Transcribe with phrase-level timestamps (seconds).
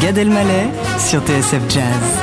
[0.00, 0.68] Gad Elmaleh
[0.98, 2.22] sur TSF Jazz.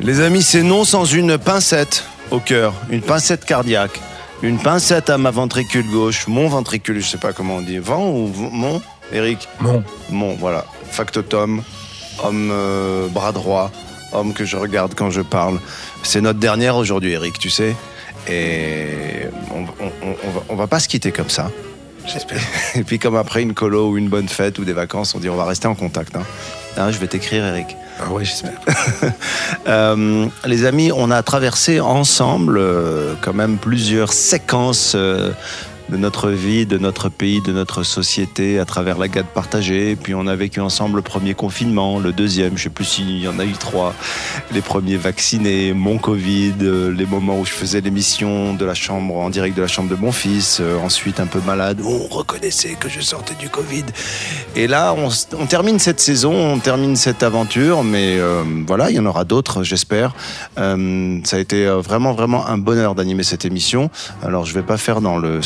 [0.00, 4.00] Les amis, c'est non sans une pincette au cœur, une pincette cardiaque,
[4.42, 8.08] une pincette à ma ventricule gauche, mon ventricule, je sais pas comment on dit, vent
[8.10, 9.84] ou v- mon, Eric Mon.
[10.10, 11.62] Mon, voilà, factotum,
[12.24, 13.70] homme euh, bras droit,
[14.12, 15.60] homme que je regarde quand je parle.
[16.02, 17.76] C'est notre dernière aujourd'hui, Eric, tu sais,
[18.28, 21.50] et on, on- on- on va, on va pas se quitter comme ça.
[22.06, 22.40] J'espère.
[22.74, 25.28] Et puis comme après une colo ou une bonne fête ou des vacances, on dit
[25.28, 26.16] on va rester en contact.
[26.16, 26.24] Hein.
[26.76, 27.76] Hein, je vais t'écrire, Eric.
[28.00, 28.52] Ah ouais, j'espère.
[29.68, 35.30] Euh, les amis, on a traversé ensemble euh, quand même plusieurs séquences euh,
[35.92, 39.94] de notre vie, de notre pays, de notre société à travers la GAD partagée.
[39.94, 43.28] Puis on a vécu ensemble le premier confinement, le deuxième, je sais plus s'il y
[43.28, 43.94] en a eu trois,
[44.52, 49.16] les premiers vaccinés, mon Covid, euh, les moments où je faisais l'émission de la chambre,
[49.16, 52.08] en direct de la chambre de mon fils, euh, ensuite un peu malade, où on
[52.08, 53.84] reconnaissait que je sortais du Covid.
[54.56, 58.98] Et là, on, termine cette saison, on termine cette aventure, mais euh, voilà, il y
[58.98, 60.14] en aura d'autres, j'espère.
[60.56, 63.90] Ça a été vraiment, vraiment un bonheur d'animer cette émission.
[64.22, 65.42] Alors, je vais pas faire dans le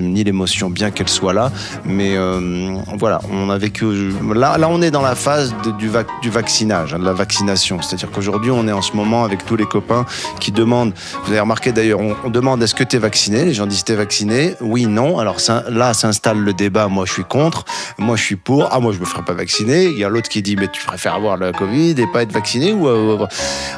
[0.00, 1.50] ni l'émotion, bien qu'elle soit là,
[1.84, 4.12] mais euh, voilà, on a vécu.
[4.34, 7.80] Là, là, on est dans la phase du, vac- du vaccinage, hein, de la vaccination.
[7.80, 10.04] C'est-à-dire qu'aujourd'hui, on est en ce moment avec tous les copains
[10.40, 10.92] qui demandent.
[11.24, 13.44] Vous avez remarqué d'ailleurs, on, demande est-ce que tu es vacciné?
[13.44, 14.54] Les gens disent t'es vacciné?
[14.60, 15.18] Oui, non.
[15.18, 15.36] Alors
[15.68, 16.88] là, s'installe le débat.
[16.88, 17.64] Moi, je suis contre.
[17.98, 18.68] Moi, je suis pour.
[18.72, 19.84] Ah, moi, je me ferai pas vacciner.
[19.84, 22.32] Il y a l'autre qui dit mais tu préfères avoir le Covid et pas être
[22.32, 23.26] vacciné ou euh,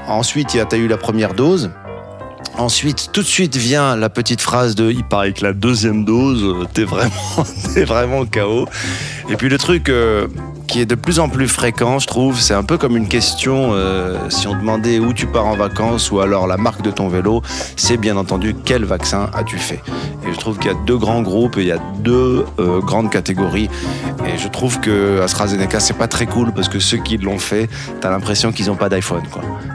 [0.09, 1.71] Ensuite, tu as eu la première dose.
[2.57, 6.43] Ensuite, tout de suite vient la petite phrase de il paraît que la deuxième dose,
[6.43, 7.13] euh, t'es vraiment,
[7.75, 8.69] t'es vraiment KO.
[9.29, 10.29] Et puis le truc euh,
[10.67, 13.71] qui est de plus en plus fréquent, je trouve, c'est un peu comme une question
[13.73, 17.09] euh, si on demandait où tu pars en vacances ou alors la marque de ton
[17.09, 17.43] vélo,
[17.77, 19.81] c'est bien entendu quel vaccin as-tu fait.
[20.27, 22.81] Et je trouve qu'il y a deux grands groupes et il y a deux euh,
[22.81, 23.69] grandes catégories.
[24.27, 27.69] Et je trouve que AstraZeneca, c'est pas très cool parce que ceux qui l'ont fait,
[28.01, 29.23] t'as l'impression qu'ils ont pas d'iPhone.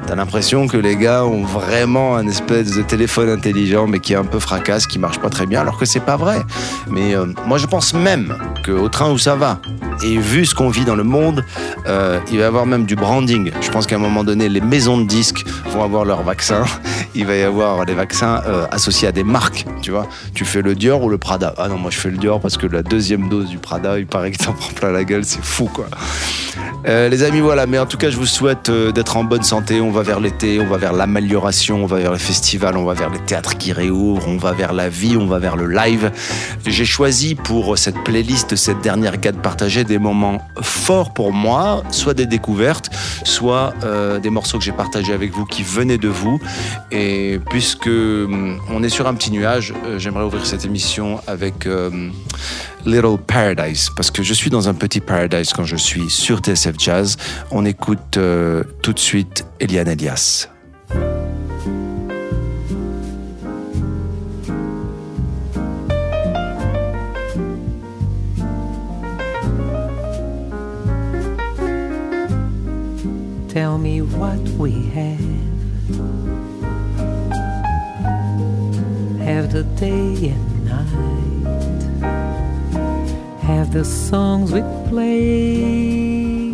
[0.08, 4.18] T'as l'impression que les gars ont vraiment un espèce de téléphone intelligent, mais qui est
[4.18, 6.42] un peu fracasse, qui marche pas très bien, alors que c'est pas vrai.
[6.90, 8.36] Mais euh, moi, je pense même
[8.66, 9.60] qu'au train où ça va,
[10.04, 11.46] et vu ce qu'on vit dans le monde,
[11.86, 13.52] euh, il va y avoir même du branding.
[13.62, 16.66] Je pense qu'à un moment donné, les maisons de disques vont avoir leurs vaccins.
[17.16, 20.08] Il va y avoir des vaccins euh, associés à des marques, tu vois.
[20.34, 21.54] Tu fais le Dior ou le Prada.
[21.58, 24.08] Ah non, moi je fais le Dior parce que la deuxième dose du Prada, il
[24.08, 25.86] paraît que t'en prends plein la gueule, c'est fou quoi.
[26.88, 27.66] Euh, les amis, voilà.
[27.66, 29.82] Mais en tout cas, je vous souhaite d'être en bonne santé.
[29.82, 32.94] On va vers l'été, on va vers l'amélioration, on va vers les festivals, on va
[32.94, 36.12] vers les théâtres qui réouvrent, on va vers la vie, on va vers le live.
[36.66, 42.14] J'ai choisi pour cette playlist, cette dernière garde partagée, des moments forts pour moi, soit
[42.14, 42.90] des découvertes,
[43.24, 46.40] soit euh, des morceaux que j'ai partagés avec vous qui venaient de vous.
[46.92, 51.66] Et puisque hum, on est sur un petit nuage, euh, j'aimerais ouvrir cette émission avec
[51.66, 52.10] euh,
[52.86, 56.76] Little Paradise, parce que je suis dans un petit paradise quand je suis sur TSF
[56.78, 57.18] Jazz.
[57.52, 58.20] On écoute
[58.82, 60.48] tout de suite Eliane Elias.
[73.60, 75.20] Tell me what we have.
[79.20, 82.00] Have the day and night.
[83.42, 86.54] Have the songs we play.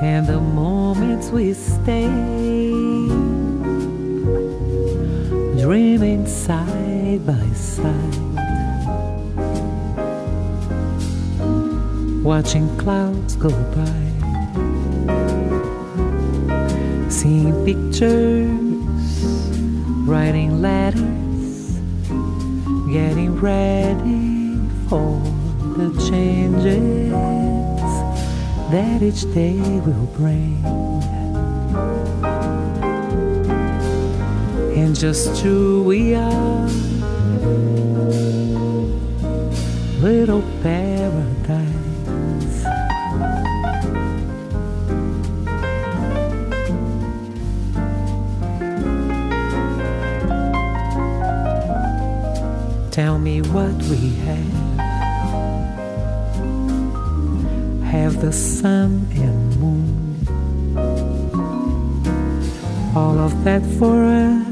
[0.00, 2.06] And the moments we stay.
[5.60, 8.14] Dreaming side by side.
[12.22, 14.07] Watching clouds go by.
[17.10, 19.24] Seeing pictures,
[20.06, 21.78] writing letters,
[22.92, 25.18] getting ready for
[25.76, 27.10] the changes
[28.70, 30.62] that each day will bring.
[34.76, 36.68] And just who we are,
[40.00, 40.97] little paradise.
[52.98, 54.78] Tell me what we have.
[57.84, 60.26] Have the sun and moon.
[62.96, 64.44] All of that for us.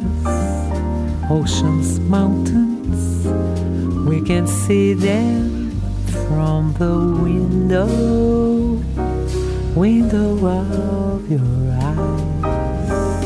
[1.29, 3.27] Oceans, mountains.
[4.07, 5.73] We can see them
[6.29, 7.87] from the window.
[9.75, 13.25] Window of your eyes.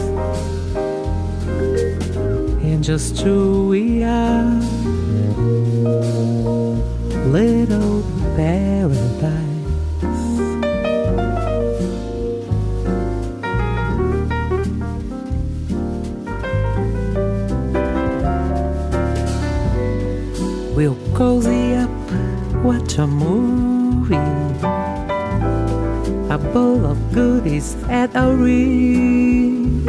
[2.64, 4.79] And just who we are
[7.30, 8.02] little
[8.34, 9.46] paradise.
[20.74, 21.90] We'll cozy up,
[22.64, 24.16] watch a movie.
[26.34, 29.84] A bowl of goodies at our reach.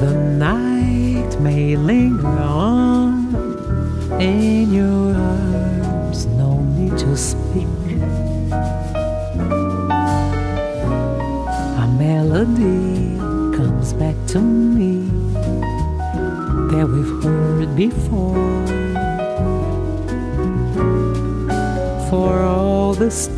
[0.00, 3.10] The night may linger on
[4.20, 4.99] in your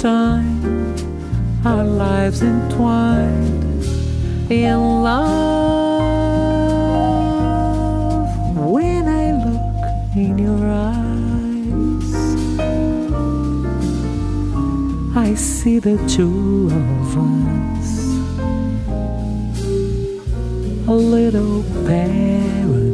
[0.03, 0.61] time,
[1.65, 3.63] our lives entwined
[4.51, 5.23] in love.
[8.57, 12.13] When I look in your eyes,
[15.17, 18.09] I see the two of us,
[20.89, 22.92] a little paradise.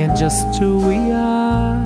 [0.00, 1.76] And just two we are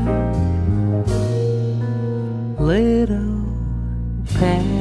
[2.58, 3.46] little
[4.38, 4.72] paradise.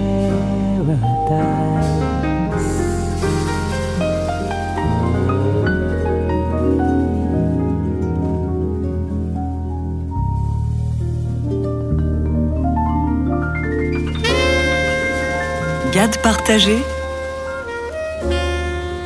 [15.93, 16.79] Gad partagé.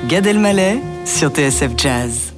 [0.08, 2.35] Gad Elmaleh sur TSF Jazz.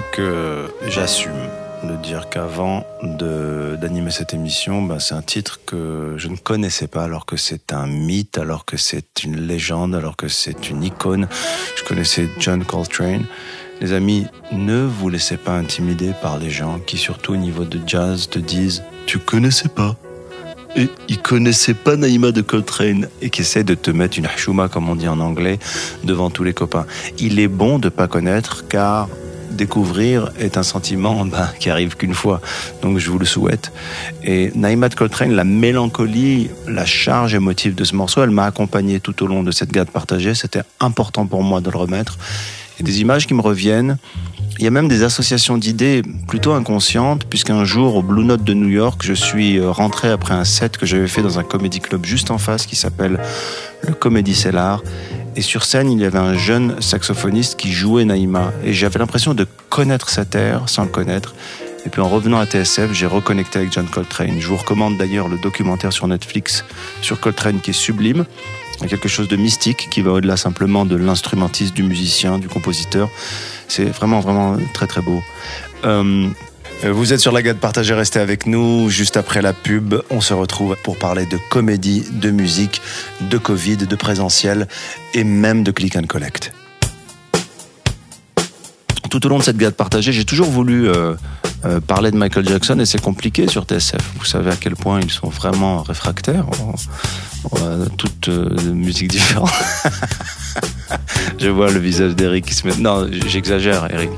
[0.00, 1.32] Que j'assume
[1.84, 7.02] de dire qu'avant d'animer cette émission, ben, c'est un titre que je ne connaissais pas,
[7.02, 11.28] alors que c'est un mythe, alors que c'est une légende, alors que c'est une icône.
[11.76, 13.24] Je connaissais John Coltrane.
[13.80, 17.80] Les amis, ne vous laissez pas intimider par les gens qui, surtout au niveau de
[17.86, 19.96] jazz, te disent Tu connaissais pas
[20.74, 24.68] et ils connaissaient pas Naïma de Coltrane et qui essaient de te mettre une chouma,
[24.68, 25.58] comme on dit en anglais,
[26.04, 26.86] devant tous les copains.
[27.18, 29.08] Il est bon de pas connaître car
[29.52, 32.40] découvrir est un sentiment ben, qui arrive qu'une fois.
[32.82, 33.72] Donc je vous le souhaite.
[34.24, 39.00] Et Naïma de Coltrane, la mélancolie, la charge émotive de ce morceau, elle m'a accompagné
[39.00, 40.34] tout au long de cette garde partagée.
[40.34, 42.18] C'était important pour moi de le remettre.
[42.80, 43.98] Et des images qui me reviennent.
[44.58, 48.54] Il y a même des associations d'idées plutôt inconscientes, puisqu'un jour, au Blue Note de
[48.54, 51.80] New York, je suis euh, rentré après un set que j'avais fait dans un comédie
[51.80, 53.18] club juste en face qui s'appelle
[53.86, 54.82] le Comedy Cellar.
[55.34, 58.52] Et sur scène, il y avait un jeune saxophoniste qui jouait Naïma.
[58.64, 61.34] Et j'avais l'impression de connaître cette air sans le connaître.
[61.86, 64.40] Et puis en revenant à TSF, j'ai reconnecté avec John Coltrane.
[64.40, 66.64] Je vous recommande d'ailleurs le documentaire sur Netflix
[67.00, 68.24] sur Coltrane qui est sublime.
[68.78, 72.38] Il y a quelque chose de mystique qui va au-delà simplement de l'instrumentiste, du musicien,
[72.38, 73.08] du compositeur.
[73.68, 75.22] C'est vraiment, vraiment très, très beau.
[75.84, 76.28] Euh,
[76.90, 78.90] vous êtes sur la gade partagée, restez avec nous.
[78.90, 82.82] Juste après la pub, on se retrouve pour parler de comédie, de musique,
[83.20, 84.66] de Covid, de présentiel
[85.14, 86.52] et même de click and collect.
[89.10, 91.14] Tout au long de cette gade partagée, j'ai toujours voulu euh,
[91.64, 94.00] euh, parler de Michael Jackson et c'est compliqué sur TSF.
[94.18, 96.46] Vous savez à quel point ils sont vraiment réfractaires
[97.54, 99.52] à toute euh, musique différente.
[101.38, 102.76] Je vois le visage d'Eric qui se met.
[102.76, 104.10] Non, j'exagère, Eric.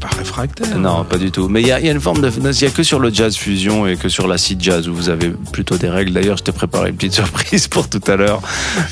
[0.00, 0.78] Pas réfractaire.
[0.78, 1.48] Non, pas du tout.
[1.48, 2.30] Mais il y a, une forme de.
[2.36, 5.08] Il n'y a que sur le jazz fusion et que sur l'acid jazz où vous
[5.08, 6.12] avez plutôt des règles.
[6.12, 8.40] D'ailleurs, je t'ai préparé une petite surprise pour tout à l'heure.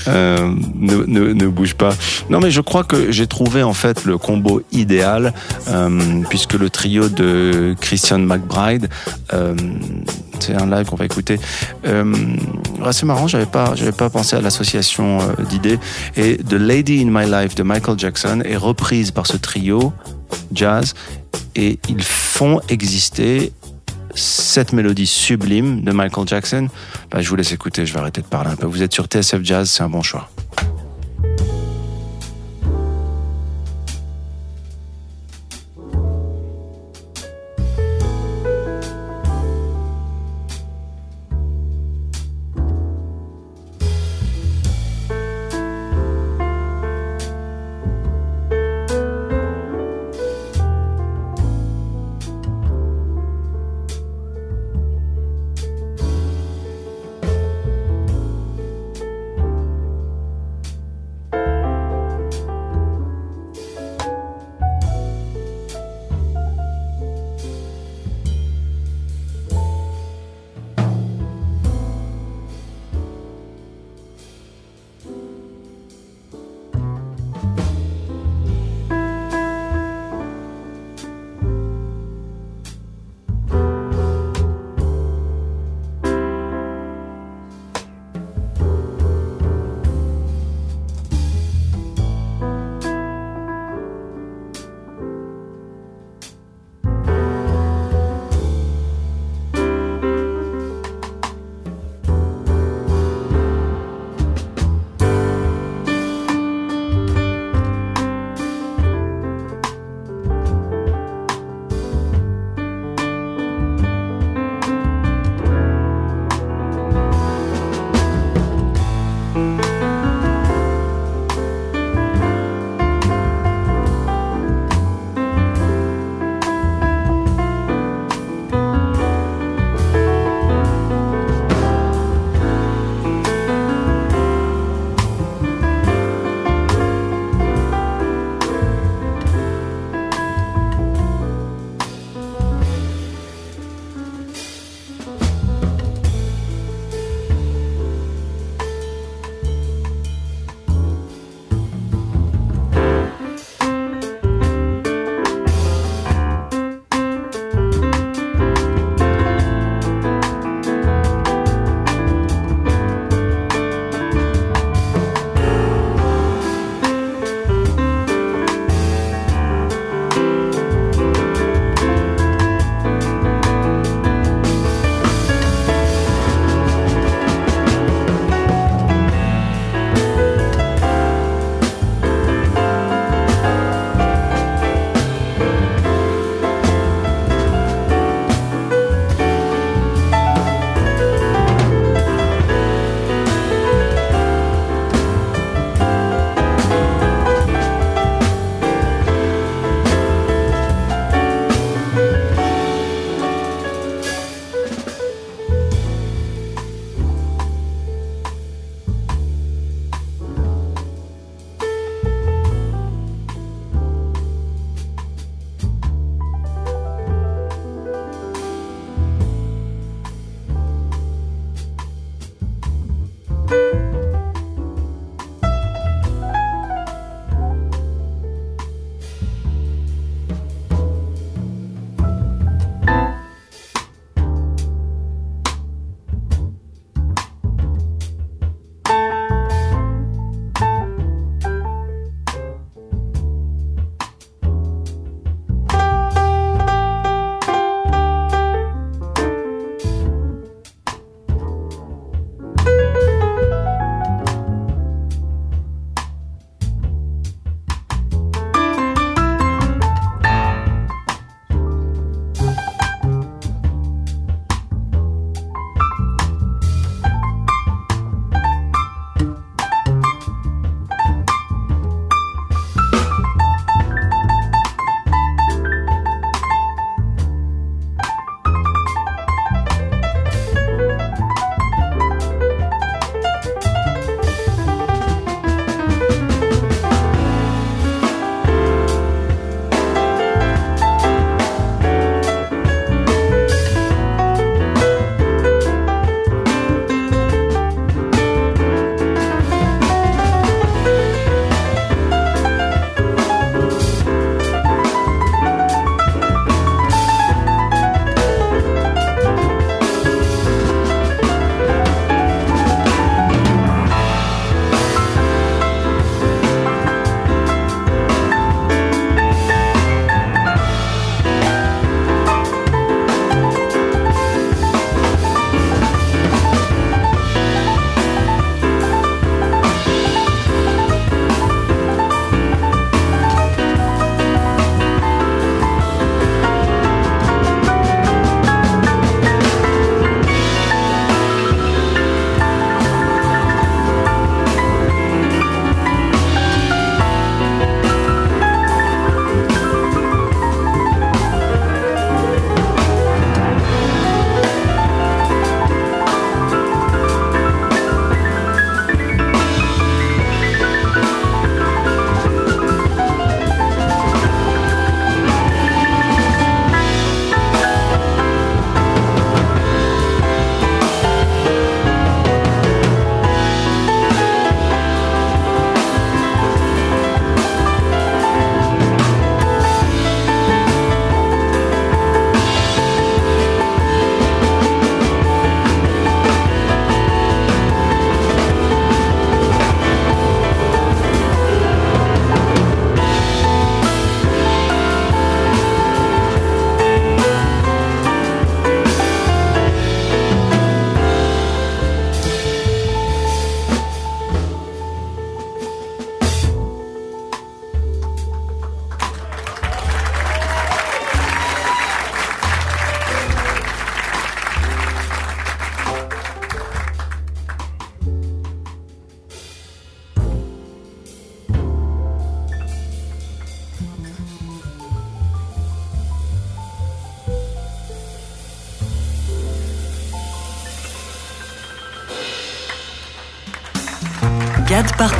[0.08, 1.94] Euh, ne, ne, ne bouge pas.
[2.28, 5.32] Non, mais je crois que j'ai trouvé en fait le combo idéal
[5.68, 8.88] euh, puisque le trio de Christian McBride.
[9.32, 9.54] Euh,
[10.40, 11.40] c'est un live qu'on va écouter.
[11.82, 15.78] C'est marrant, j'avais pas, j'avais pas pensé à l'association d'idées.
[16.16, 19.94] Et The Lady in My Life de Michael Jackson est reprise par ce trio
[20.52, 20.94] jazz
[21.54, 23.52] et ils font exister
[24.14, 26.68] cette mélodie sublime de Michael Jackson.
[27.10, 28.66] Bah, je vous laisse écouter, je vais arrêter de parler un peu.
[28.66, 30.30] Vous êtes sur TSF Jazz, c'est un bon choix.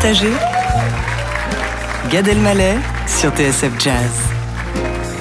[0.07, 0.31] Gad partagé.
[2.11, 2.29] Gad
[3.09, 4.13] sur TSF Jazz.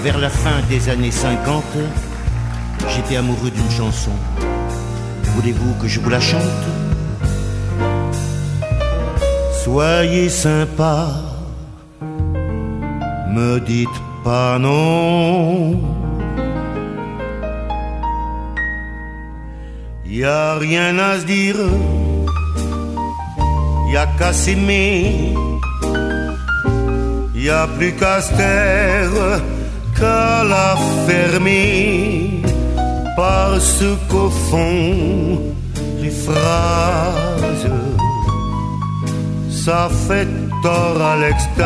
[0.03, 1.63] Vers la fin des années 50,
[2.89, 4.11] j'étais amoureux d'une chanson.
[5.35, 6.41] Voulez-vous que je vous la chante?
[9.63, 11.07] Soyez sympa,
[13.33, 13.89] me dites
[14.23, 15.81] pas non.
[20.05, 21.55] Y a rien à se dire,
[23.95, 24.31] y a qu'à
[27.33, 28.33] y a plus qu'à se
[29.97, 30.75] qu'à la
[31.07, 32.41] fermer,
[33.15, 35.39] parce qu'au fond,
[36.01, 37.71] les phrases,
[39.63, 40.27] ça fait
[40.61, 41.65] tort à l'extase.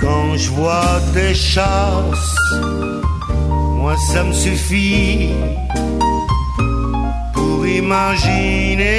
[0.00, 2.36] Quand je vois tes chasses,
[3.80, 5.34] moi ça me suffit
[7.64, 8.92] pour imaginer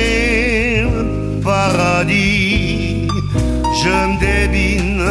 [1.44, 3.08] paradis.
[3.84, 5.06] Je me débine,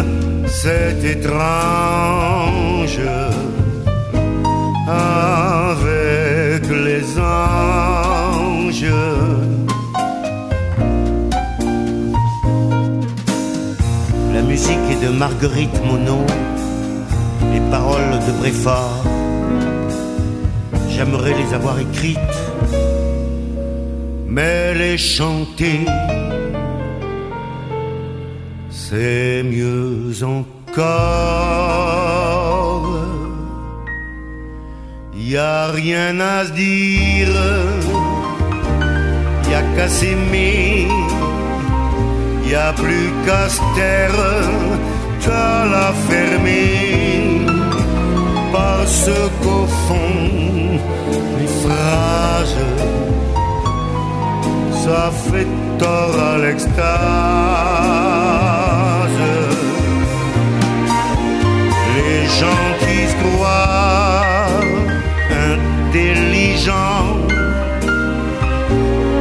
[0.49, 3.01] c'est étrange
[4.89, 8.93] avec les anges.
[14.35, 16.31] La musique est de Marguerite Monod,
[17.53, 19.05] les paroles de Bréfort.
[20.89, 22.19] J'aimerais les avoir écrites,
[24.35, 25.81] mais les chanter,
[28.69, 30.75] c'est mieux encore.
[35.15, 37.35] Y a rien à se dire,
[39.51, 40.89] y a qu'à s'aimer,
[42.51, 44.23] y a plus qu'à se taire,
[45.23, 47.47] qu'à la fermer,
[48.53, 50.19] parce qu'au fond,
[51.39, 52.59] les phrases,
[54.85, 56.75] ça fait tort à l'extase.
[61.97, 64.61] Les gens qui se croient
[65.53, 67.09] intelligents,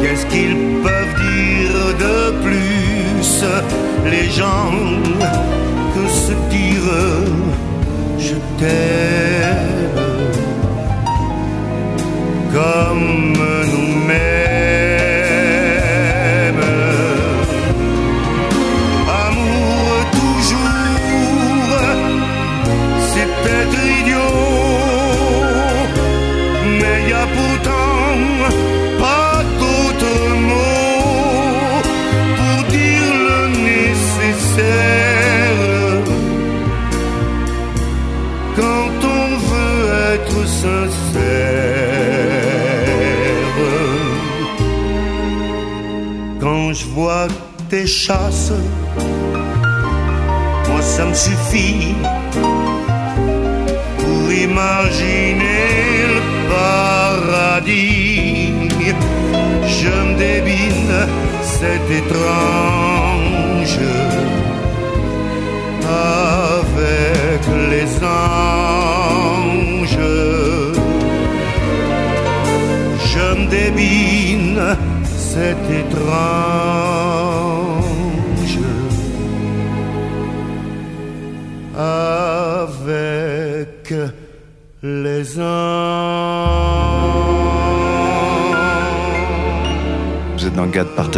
[0.01, 3.29] qu'est-ce qu'ils peuvent dire de plus?
[4.13, 4.73] Les gens
[5.93, 6.89] que se dire
[8.19, 9.93] je t'aime
[12.53, 13.33] comme
[13.71, 14.42] nous-mêmes.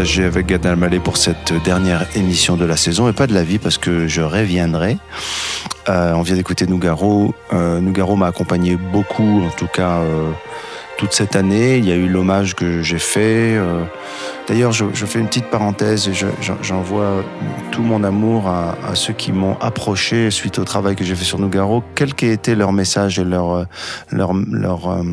[0.05, 3.41] Partagé avec Gad Elmaleh pour cette dernière émission de la saison et pas de la
[3.43, 4.97] vie parce que je reviendrai.
[5.89, 7.33] Euh, on vient d'écouter Nougaro.
[7.53, 10.29] Euh, Nougaro m'a accompagné beaucoup, en tout cas euh,
[10.99, 11.77] toute cette année.
[11.77, 13.57] Il y a eu l'hommage que j'ai fait.
[14.47, 17.23] D'ailleurs, je, fais une petite parenthèse et je- je- j'envoie
[17.75, 21.39] tout mon amour à, ceux qui m'ont approché suite au travail que j'ai fait sur
[21.39, 23.65] Nougaro, quel qu'ait été leur message et leur, euh,
[24.11, 25.03] leur, leur, euh,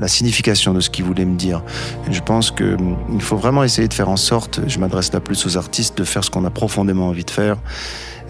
[0.00, 1.62] la signification de ce qu'ils voulaient me dire.
[2.10, 5.20] Je pense que hum, il faut vraiment essayer de faire en sorte, je m'adresse là
[5.20, 7.56] plus aux artistes, de faire ce qu'on a profondément envie de faire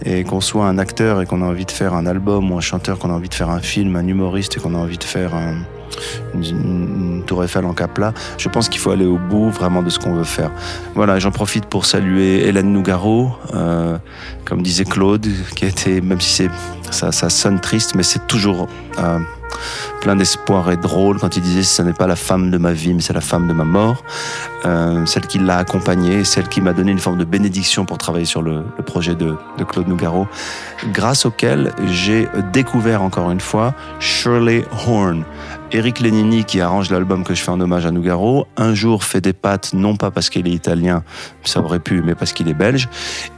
[0.05, 2.61] et qu'on soit un acteur et qu'on a envie de faire un album ou un
[2.61, 5.05] chanteur, qu'on a envie de faire un film, un humoriste et qu'on a envie de
[5.05, 5.55] faire un,
[6.35, 9.99] une, tour Eiffel en capla, je pense qu'il faut aller au bout vraiment de ce
[9.99, 10.51] qu'on veut faire.
[10.95, 13.97] Voilà, j'en profite pour saluer Hélène Nougaro, euh,
[14.45, 15.27] comme disait Claude,
[15.57, 16.49] qui a été, même si
[16.91, 19.19] ça, sonne triste, mais c'est toujours euh,
[20.01, 22.95] plein d'espoir et drôle quand il disait ce n'est pas la femme de ma vie,
[22.95, 24.05] mais c'est la femme de ma mort.
[24.65, 28.25] Euh, celle qui l'a accompagné, celle qui m'a donné une forme de bénédiction pour travailler
[28.25, 29.37] sur le, projet de,
[29.69, 30.27] Claude Nougaro,
[30.93, 35.25] grâce auquel j'ai découvert encore une fois Shirley Horn.
[35.73, 39.21] Eric Lenini, qui arrange l'album que je fais en hommage à Nougaro, un jour fait
[39.21, 41.03] des pattes, non pas parce qu'il est italien,
[41.43, 42.89] ça aurait pu, mais parce qu'il est belge.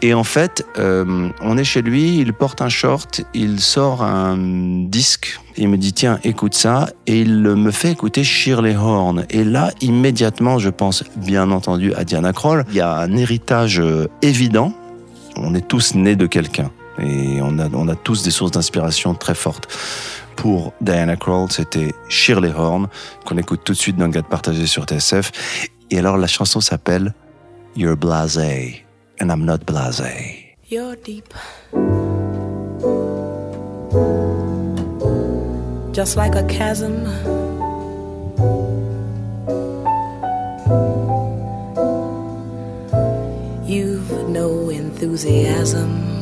[0.02, 4.36] Et en fait, euh, on est chez lui, il porte un short, il sort un
[4.36, 9.24] disque, il me dit tiens, écoute ça, et il me fait écouter Shirley Horn.
[9.30, 12.64] Et là, immédiatement, je pense bien entendu à Diana Kroll.
[12.70, 14.72] Il y a un héritage euh, évident.
[15.36, 16.70] On est tous nés de quelqu'un.
[16.98, 19.68] Et on a, on a tous des sources d'inspiration très fortes
[20.36, 22.88] pour Diana Krall, c'était Shirley Horn,
[23.24, 25.32] qu'on écoute tout de suite dans le Gade partagé sur TSF.
[25.90, 27.14] Et alors la chanson s'appelle
[27.74, 28.84] You're Blasé,
[29.20, 30.56] and I'm not blasé.
[30.70, 31.32] You're deep.
[35.92, 37.06] Just like a chasm.
[43.64, 46.16] You've no enthusiasm.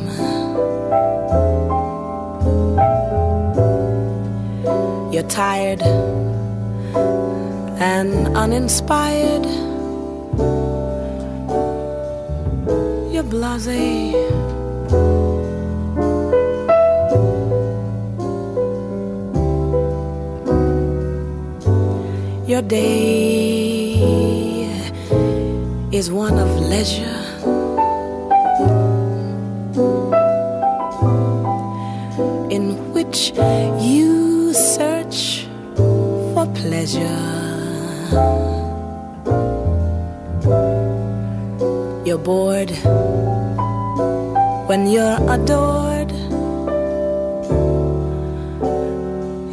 [5.29, 5.81] Tired
[7.81, 9.45] and uninspired.
[13.11, 13.67] You're blase.
[22.47, 23.95] Your day
[25.91, 27.21] is one of leisure.
[32.49, 33.33] In which
[36.85, 37.35] pleasure.
[42.05, 42.71] You're bored
[44.67, 46.11] when you're adored.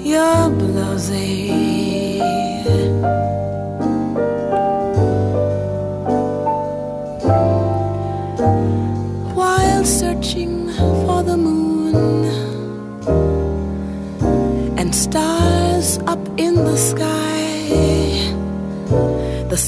[0.04, 1.71] You're blasé.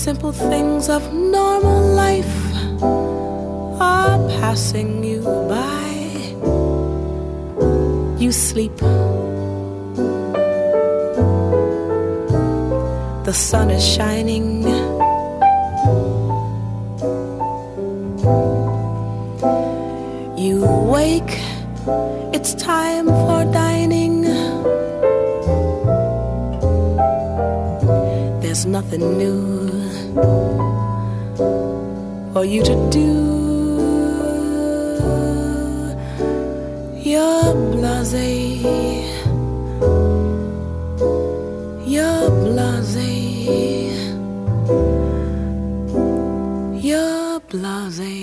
[0.05, 2.37] Simple things of normal life
[3.81, 5.93] are passing you by.
[8.19, 8.77] You sleep.
[13.25, 14.65] The sun is shining.
[20.37, 21.35] You wake,
[22.37, 24.14] it's time for dining.
[28.65, 29.69] There's nothing new
[32.33, 33.11] for you to do.
[36.97, 38.65] You're blasé.
[41.85, 43.13] You're blasé.
[46.81, 48.17] You're blasé.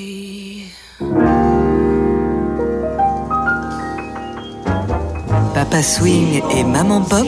[5.54, 7.28] Papa Swing et Maman Pop,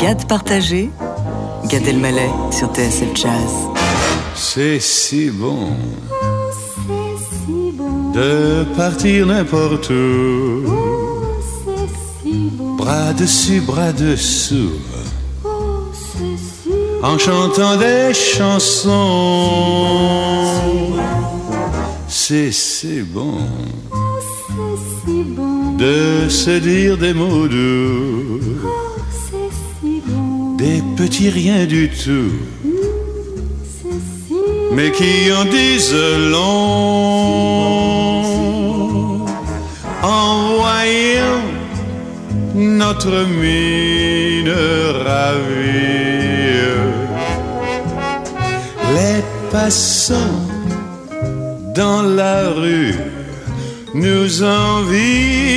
[0.00, 0.90] Gad partagé,
[1.68, 3.52] Gad Elmaleh sur TSF Jazz.
[4.34, 5.70] C'est si bon
[8.14, 10.64] de partir n'importe où.
[12.76, 14.72] Bras dessus, bras dessous.
[17.02, 18.90] En chantant des chansons.
[22.08, 23.38] C'est si bon
[25.78, 28.19] de se dire des mots doux.
[30.60, 32.32] Des petits riens du tout
[34.72, 35.94] mais qui en disent
[36.30, 36.40] long
[40.02, 41.42] en voyant
[42.54, 44.54] notre mine
[45.04, 45.60] ravie.
[48.94, 50.40] Les passants
[51.74, 52.94] dans la rue
[53.94, 55.50] nous envient.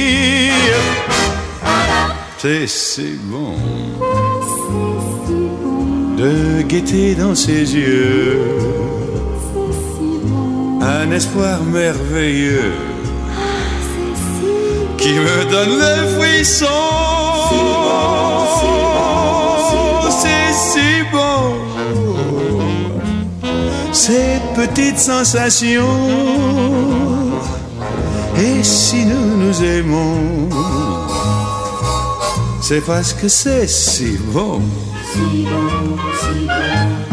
[2.40, 2.68] C'est
[6.24, 8.40] de guetter dans ses yeux
[10.82, 12.74] un espoir merveilleux
[14.98, 16.66] qui me donne le frisson.
[20.22, 21.44] C'est si bon,
[23.92, 26.00] ces petites sensations.
[28.38, 30.50] Et si nous nous aimons,
[32.62, 34.62] c'est parce que c'est si bon.
[35.14, 37.13] Si bon, si bon.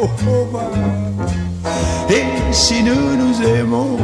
[0.00, 0.60] bon.
[2.10, 3.96] Et si nous nous aimons,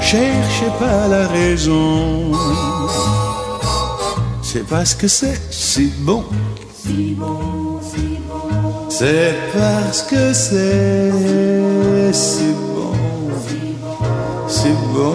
[0.00, 2.32] cherchez pas la raison.
[4.42, 6.24] C'est parce que c'est si bon.
[8.88, 12.92] C'est parce que c'est si bon.
[14.48, 15.14] C'est bon.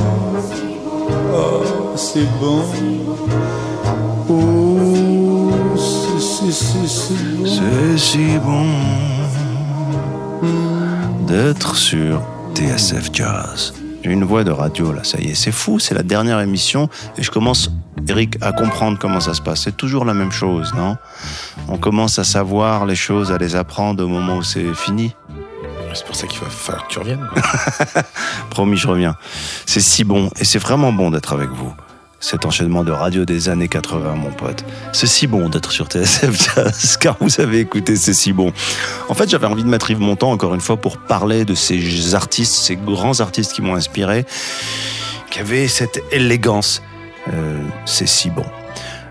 [1.34, 2.62] Oh, c'est bon.
[4.29, 4.62] Oh,
[7.63, 8.65] c'est si bon
[11.26, 12.21] d'être sur
[12.56, 13.73] TSF Jazz.
[14.04, 16.89] J'ai une voix de radio là, ça y est, c'est fou, c'est la dernière émission
[17.17, 17.71] et je commence,
[18.08, 19.62] Eric, à comprendre comment ça se passe.
[19.63, 20.97] C'est toujours la même chose, non?
[21.69, 25.15] On commence à savoir les choses, à les apprendre au moment où c'est fini.
[25.93, 27.28] C'est pour ça qu'il va falloir que tu reviennes.
[28.49, 29.15] Promis, je reviens.
[29.65, 31.73] C'est si bon et c'est vraiment bon d'être avec vous.
[32.24, 34.64] Cet enchaînement de radio des années 80, mon pote.
[34.94, 38.54] C'est si bon d'être sur TSF Jazz, car vous avez écouté, c'est si bon.
[39.10, 42.16] En fait, j'avais envie de mettre Yves Montand, encore une fois, pour parler de ces
[42.16, 44.26] artistes, ces grands artistes qui m'ont inspiré,
[45.32, 46.82] qui avaient cette élégance.
[47.28, 48.46] Euh, c'est si bon.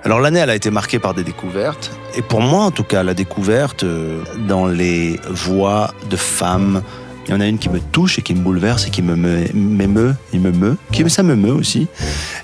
[0.05, 3.03] Alors l'année, elle a été marquée par des découvertes, et pour moi en tout cas,
[3.03, 6.83] la découverte euh, dans les voix de femmes,
[7.27, 9.15] il y en a une qui me touche et qui me bouleverse et qui me
[9.17, 11.87] me- m'émeut, me meut, qui ça me meut aussi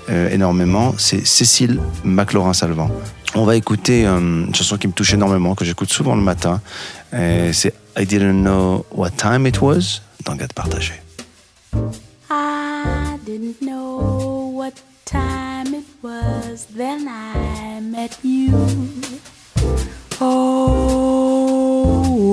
[0.09, 2.89] euh, énormément, c'est Cécile McLaurin-Salvant.
[3.35, 6.61] On va écouter euh, une chanson qui me touche énormément, que j'écoute souvent le matin,
[7.13, 10.93] Euh, c'est I Didn't Know What Time It Was, dans Gade Partagé.
[12.29, 14.73] I didn't know what
[15.05, 18.53] time it was then I met you.
[20.21, 21.18] Oh,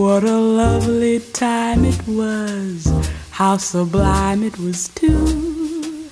[0.07, 2.87] what a lovely time it was.
[3.33, 6.09] How sublime it was, too.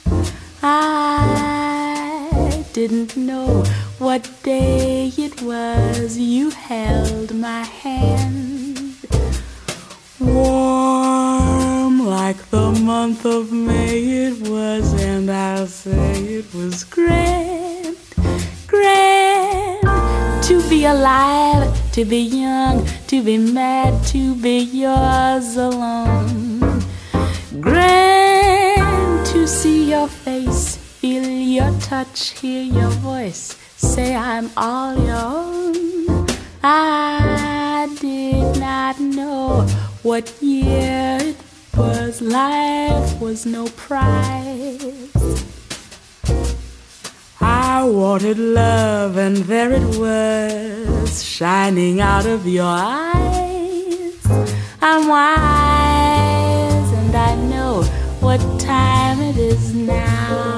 [0.60, 3.62] I didn't know
[4.00, 8.96] what day it was you held my hand.
[10.18, 17.96] Warm like the month of May it was, and I'll say it was grand,
[18.66, 26.82] grand to be alive, to be young, to be mad, to be yours alone.
[27.60, 35.24] Grand to see your face, feel your touch, hear your voice, say I'm all your
[35.24, 36.26] own.
[36.64, 39.60] I did not know
[40.02, 41.36] what year it
[41.76, 42.20] was.
[42.20, 45.23] Life was no prize.
[47.46, 54.16] I wanted love, and there it was, shining out of your eyes.
[54.80, 57.82] I'm wise, and I know
[58.20, 60.53] what time it is now.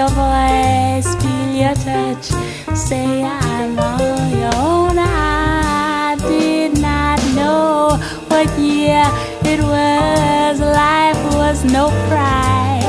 [0.00, 2.26] Your voice, feel your touch.
[2.74, 4.96] Say I'm all your own.
[4.98, 7.98] I did not know
[8.28, 9.04] what year
[9.52, 10.56] it was.
[10.60, 12.84] Life was no prize.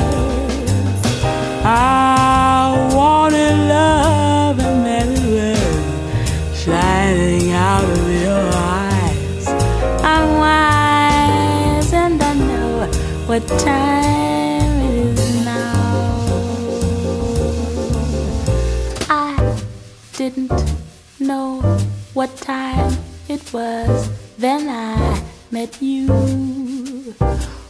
[1.65, 8.45] I wanted love and then it was shining out of your
[8.79, 9.47] eyes.
[10.13, 12.85] I'm wise and I know
[13.27, 13.80] what time
[23.53, 25.21] was then I
[25.51, 26.07] met you.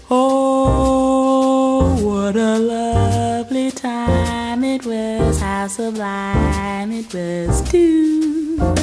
[0.10, 8.76] Oh, what a lovely time it was, how sublime it was too.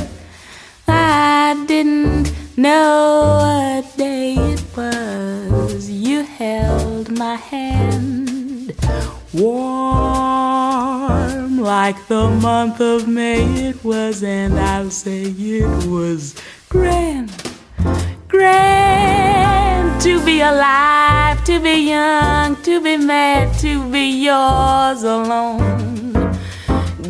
[0.87, 5.91] I didn't know what day it was.
[5.91, 8.75] You held my hand,
[9.33, 10.49] warm
[11.61, 16.35] like the month of May it was, and I'll say it was
[16.69, 17.31] grand,
[18.29, 26.37] grand to be alive, to be young, to be mad, to be yours alone.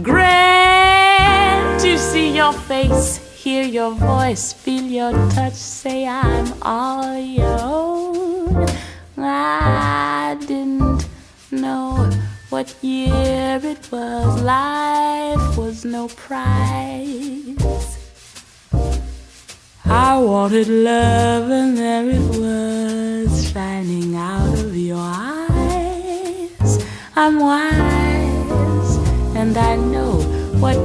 [0.02, 7.58] Grand to see your face, hear your voice, feel your touch, say I'm all your
[7.60, 8.66] own.
[9.16, 11.08] I didn't
[11.50, 12.08] know
[12.50, 17.87] what year it was, life was no prize.
[20.00, 26.70] I wanted love, and there it was, shining out of your eyes.
[27.16, 28.96] I'm wise,
[29.34, 30.20] and I know
[30.60, 30.78] what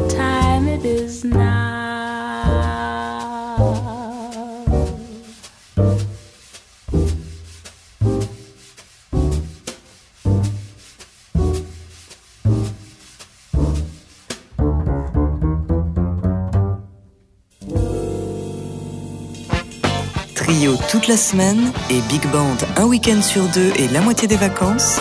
[20.43, 24.35] Trio toute la semaine et Big Band un week-end sur deux et la moitié des
[24.35, 24.99] vacances.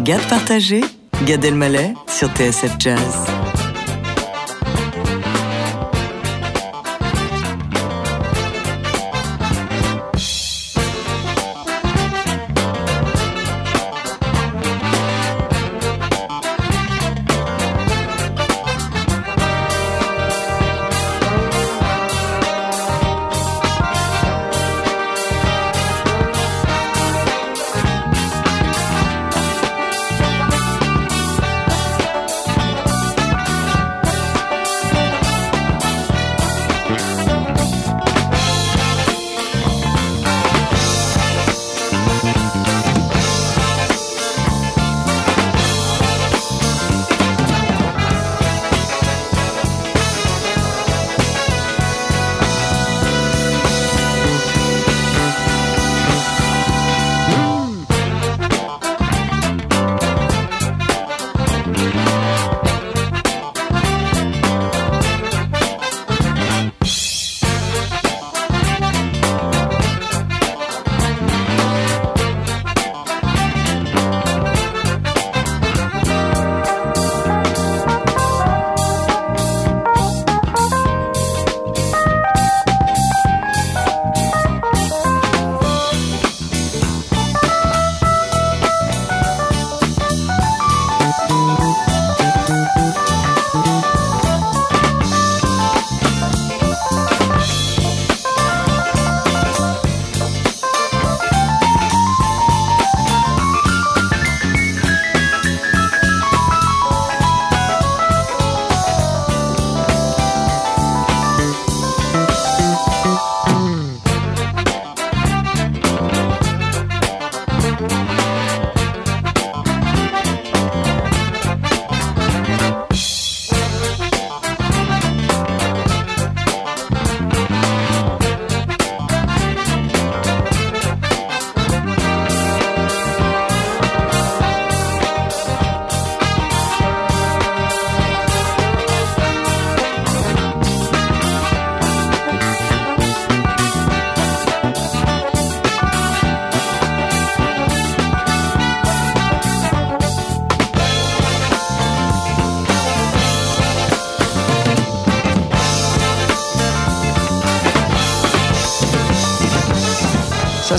[0.00, 0.82] Gad partagé,
[1.26, 3.41] Gad Elmaleh sur TSF Jazz.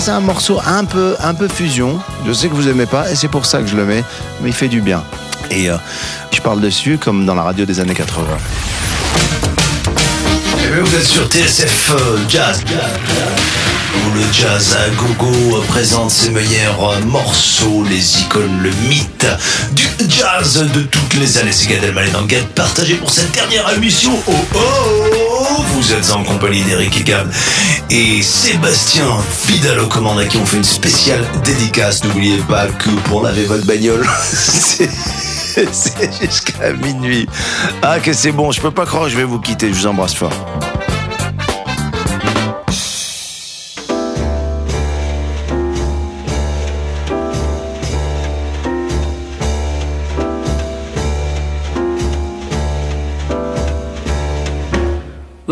[0.04, 1.98] C'est un morceau un peu, un peu fusion.
[2.26, 4.04] Je sais que vous aimez pas et c'est pour ça que je le mets,
[4.42, 5.02] mais il fait du bien.
[5.50, 5.78] Et euh,
[6.30, 8.26] je parle dessus comme dans la radio des années 80.
[10.62, 12.60] Eh bien, vous êtes sur TSF euh, Jazz.
[13.94, 19.26] Où le jazz à gogo présente ses meilleurs euh, morceaux, les icônes, le mythe
[19.72, 21.52] du jazz de toutes les années.
[21.52, 24.12] C'est Gad Elmaleh dans le partagé pour cette dernière émission.
[24.26, 27.30] Oh oh Vous êtes en compagnie d'Eric et Gab
[27.90, 32.02] et Sébastien, fidèle aux commandes à qui on fait une spéciale dédicace.
[32.02, 34.88] N'oubliez pas que pour laver votre bagnole, c'est
[36.20, 37.28] jusqu'à minuit.
[37.82, 39.68] Ah, que c'est bon, je peux pas croire que je vais vous quitter.
[39.68, 40.32] Je vous embrasse fort.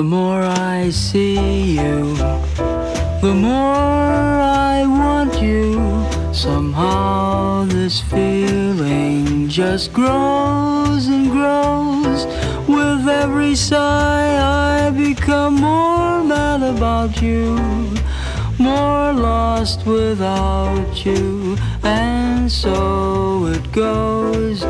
[0.02, 2.16] The more I see you,
[3.22, 4.34] the more
[4.74, 5.78] I want you.
[6.32, 12.26] Somehow this feeling just grows and grows.
[12.66, 14.38] With every sigh,
[14.86, 17.54] I become more mad about you,
[18.58, 24.64] more lost without you, and so it goes.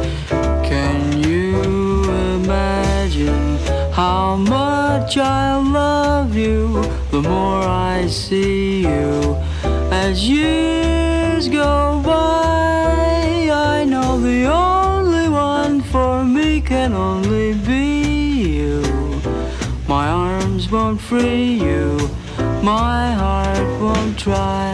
[5.17, 6.83] Much I love you?
[7.11, 9.37] The more I see you
[9.91, 18.83] as years go by, I know the only one for me can only be you.
[19.87, 21.99] My arms won't free you,
[22.63, 24.72] my heart won't try.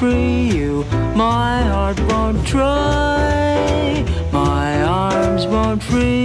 [0.00, 0.82] Free you,
[1.14, 4.02] my heart won't try.
[4.32, 6.19] My arms won't free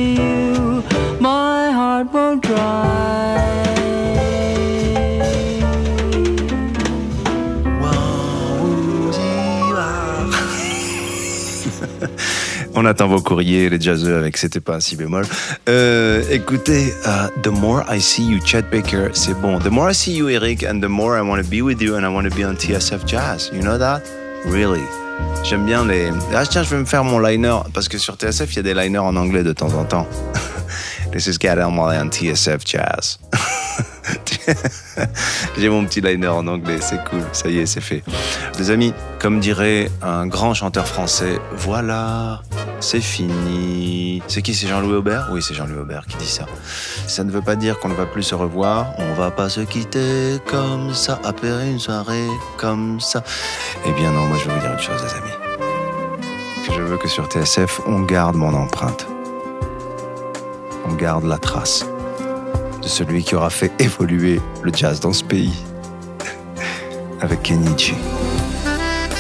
[12.77, 15.25] On attend vos courriers, les jazzeux, avec C'était pas si bémol.
[15.69, 19.59] Euh, écoutez, euh, The More I See You, Chad Baker, c'est bon.
[19.59, 21.95] The More I See You, Eric, and the more I want to be with you,
[21.95, 23.49] and I want to be on TSF Jazz.
[23.53, 24.01] You know that?
[24.45, 24.83] Really?
[25.43, 26.09] J'aime bien les.
[26.33, 28.63] Ah, tiens, je vais me faire mon liner, parce que sur TSF, il y a
[28.63, 30.07] des liners en anglais de temps en temps.
[31.13, 33.19] This is Gad on TSF Jazz.
[35.57, 38.03] J'ai mon petit liner en anglais, c'est cool, ça y est, c'est fait.
[38.59, 42.41] Les amis, comme dirait un grand chanteur français, voilà,
[42.79, 44.21] c'est fini.
[44.27, 45.29] C'est qui C'est Jean-Louis Aubert?
[45.31, 46.45] Oui, c'est Jean-Louis Aubert qui dit ça.
[47.07, 49.61] Ça ne veut pas dire qu'on ne va plus se revoir, on va pas se
[49.61, 52.27] quitter comme ça, après une soirée
[52.57, 53.23] comme ça.
[53.85, 55.45] Eh bien non, moi je vais vous dire une chose, les amis.
[56.75, 59.07] Je veux que sur TSF, on garde mon empreinte.
[60.87, 61.85] On garde la trace
[62.85, 65.53] de celui qui aura fait évoluer le jazz dans ce pays.
[67.19, 67.95] Avec G.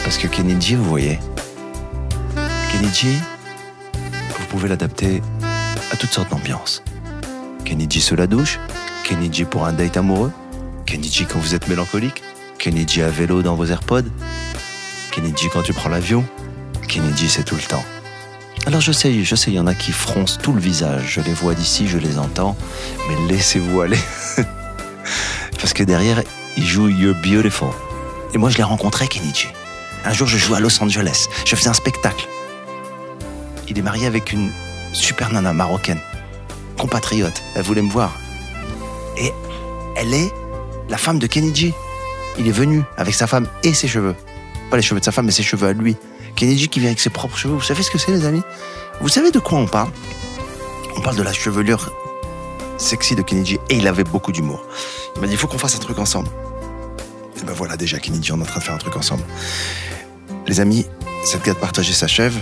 [0.03, 0.27] Parce que
[0.59, 1.19] G, vous voyez,
[2.93, 3.07] G,
[4.37, 5.21] vous pouvez l'adapter
[5.91, 6.83] à toutes sortes d'ambiances.
[7.65, 8.59] G sous la douche,
[9.31, 10.31] G pour un date amoureux,
[10.87, 12.21] G quand vous êtes mélancolique,
[12.59, 14.03] G à vélo dans vos AirPods,
[15.11, 16.23] G quand tu prends l'avion,
[16.87, 17.83] G c'est tout le temps.
[18.67, 21.13] Alors je sais, je sais, il y en a qui froncent tout le visage.
[21.15, 22.57] Je les vois d'ici, je les entends.
[23.07, 23.99] Mais laissez-vous aller.
[25.59, 26.23] Parce que derrière,
[26.57, 27.69] il joue You're Beautiful.
[28.33, 29.47] Et moi, je l'ai rencontré, Kenichi.
[30.03, 31.27] Un jour, je jouais à Los Angeles.
[31.45, 32.27] Je faisais un spectacle.
[33.69, 34.51] Il est marié avec une
[34.93, 35.99] super nana marocaine,
[36.77, 37.43] compatriote.
[37.55, 38.17] Elle voulait me voir.
[39.17, 39.31] Et
[39.95, 40.31] elle est
[40.89, 41.71] la femme de Kenichi.
[42.39, 44.15] Il est venu avec sa femme et ses cheveux.
[44.71, 45.95] Pas les cheveux de sa femme, mais ses cheveux à lui.
[46.35, 47.55] Kenichi qui vient avec ses propres cheveux.
[47.55, 48.41] Vous savez ce que c'est, les amis?
[49.01, 49.89] Vous savez de quoi on parle?
[50.95, 51.91] On parle de la chevelure
[52.77, 54.63] sexy de Kenichi et il avait beaucoup d'humour.
[55.15, 56.29] Il m'a dit il faut qu'on fasse un truc ensemble.
[57.37, 59.23] Et ben voilà, déjà, Kenichi, on est en train de faire un truc ensemble.
[60.47, 60.85] Les amis,
[61.23, 62.35] cette garde partagée s'achève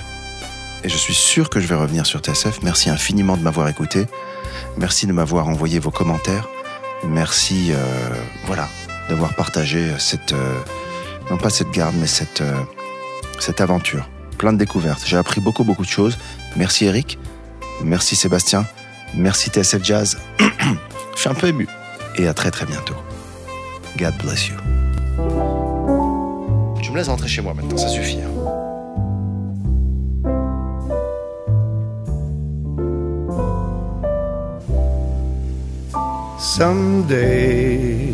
[0.83, 2.59] et je suis sûr que je vais revenir sur TSF.
[2.63, 4.05] Merci infiniment de m'avoir écouté.
[4.77, 6.47] Merci de m'avoir envoyé vos commentaires.
[7.05, 7.77] Merci, euh,
[8.45, 8.67] voilà,
[9.09, 10.59] d'avoir partagé cette, euh,
[11.29, 12.53] non pas cette garde, mais cette, euh,
[13.39, 14.09] cette aventure.
[14.37, 15.03] Plein de découvertes.
[15.05, 16.17] J'ai appris beaucoup, beaucoup de choses.
[16.55, 17.17] Merci Eric.
[17.83, 18.65] Merci Sébastien.
[19.15, 20.17] Merci TSF Jazz.
[20.39, 21.67] je suis un peu ému.
[22.17, 22.95] Et à très, très bientôt.
[23.97, 24.55] God bless you.
[26.81, 28.19] Tu me laisses rentrer chez moi maintenant, ça suffit.
[28.21, 28.29] hein.
[36.73, 38.13] Someday,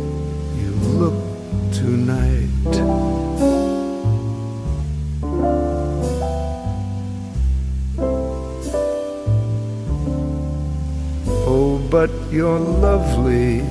[12.31, 13.61] you're lovely.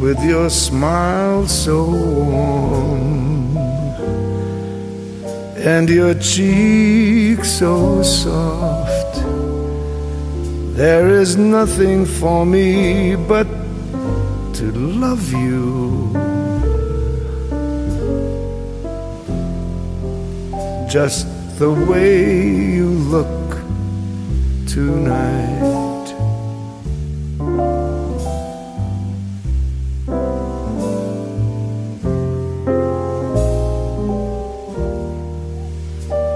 [0.00, 3.56] With your smile so warm
[5.56, 9.14] and your cheek so soft,
[10.76, 13.46] there is nothing for me but
[14.54, 16.12] to love you.
[20.90, 21.26] Just
[21.58, 22.44] the way
[22.76, 23.35] you look
[24.76, 26.06] tonight.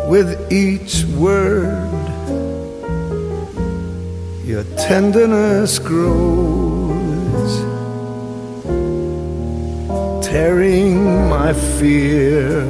[0.08, 1.92] With each word,
[4.46, 7.52] your tenderness grows,
[10.24, 12.62] tearing my fear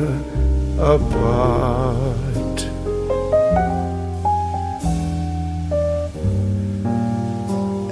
[0.81, 1.90] apart.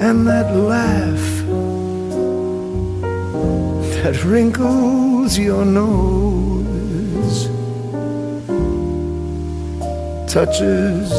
[0.09, 1.27] And that laugh
[3.93, 7.49] that wrinkles your nose
[10.27, 11.13] touches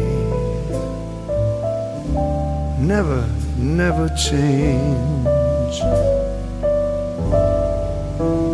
[2.78, 3.26] never,
[3.58, 5.29] never change.